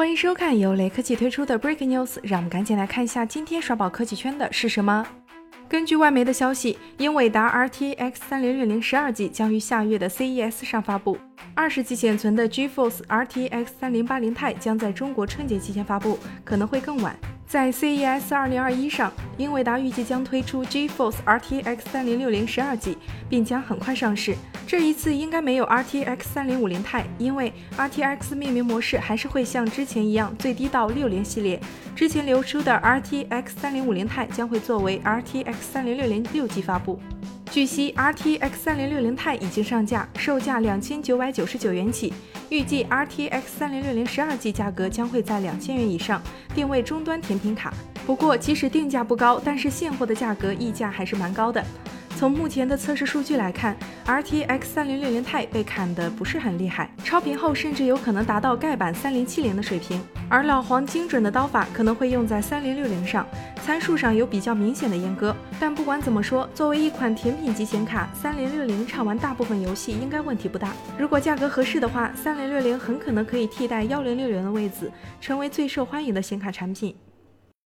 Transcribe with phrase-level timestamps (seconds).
[0.00, 5.06] 欢迎收看由雷科技推出的 Breaking News，让我们赶紧来看一下今天刷爆科技圈的是什么。
[5.68, 11.18] 根据外媒的消息，英伟达 RTX 3060十二 G 将于下月的 CES 上发布，
[11.54, 17.14] 二十 G 显存的 GeForce RTX 3080 Ti 将在中国春节期间发布，可能会更晚。
[17.50, 22.96] 在 CES 2021上，英伟达预计将推出 GeForce RTX 3060十二 G，
[23.28, 24.36] 并将很快上市。
[24.68, 31.60] 这一次应该没有 RTX 3050 Ti，因为 RTX 命名模式还是会像之前一样最低到60系列。
[31.96, 37.00] 之前流出的 RTX 3050 Ti 将会作为 RTX 3060六 G 发布。
[37.50, 42.12] 据悉，RTX 3060 Ti 已经上架，售价两千九百九十九元起。
[42.48, 46.22] 预计 RTX 3060十二 G 价格将会在两千元以上，
[46.54, 47.74] 定位终端甜品卡。
[48.06, 51.64] 不过，即使定价不高，但是现货的价格溢价还是蛮高的。
[52.20, 53.74] 从目前的测试数据来看
[54.04, 59.98] ，RTX 3060 Ti 被砍的不是很厉害，超频后甚至有可能达到盖板3070的水平。
[60.28, 63.26] 而老黄精准的刀法可能会用在3060上，
[63.64, 65.34] 参数上有比较明显的阉割。
[65.58, 70.74] 但不管怎么说，作为一款甜品级显卡，3060畅玩大部分游戏应该问题不大。
[70.98, 76.94] 如果价格合适的话，3060很可能可以替代1060的位子，成为最受欢迎的显卡产品。